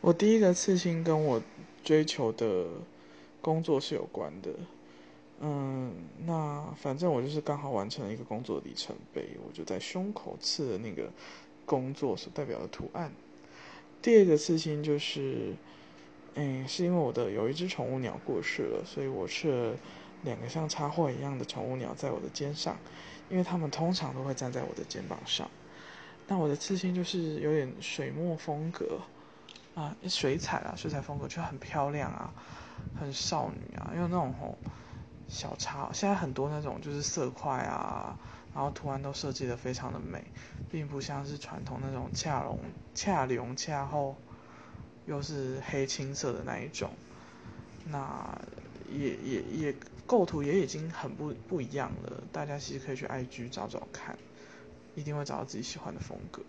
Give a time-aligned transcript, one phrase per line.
[0.00, 1.42] 我第一个刺青跟我
[1.82, 2.66] 追求的
[3.40, 4.50] 工作是有关的，
[5.40, 5.92] 嗯，
[6.24, 11.10] 那反正我就是刚好完成了一个工作里程碑，我就在胸口刺了那个
[11.64, 13.12] 工作所代表的图案。
[14.00, 15.54] 第二个刺青就是，
[16.34, 19.76] 哎，是因为我的有一只宠物鸟过世了，所以我刺了
[20.22, 22.76] 两个像插画一样的宠物鸟在我的肩上，
[23.28, 25.50] 因为它们通常都会站在我的肩膀上。
[26.28, 29.00] 那我的刺青就是有点水墨风格。
[29.76, 32.32] 啊，水彩啊，水彩风格就很漂亮啊，
[32.98, 34.56] 很少女啊，因为那种吼
[35.28, 38.16] 小插，现在很多那种就是色块啊，
[38.54, 40.24] 然后图案都设计的非常的美，
[40.70, 42.58] 并不像是传统那种恰龙
[42.94, 44.16] 恰龙恰后
[45.04, 46.90] 又是黑青色的那一种，
[47.84, 48.40] 那
[48.90, 49.74] 也也也
[50.06, 54.16] 构图也已经很不不一样了，大家其实可以去 IG 找找看，
[54.94, 56.40] 一定会找到自己喜欢的风格。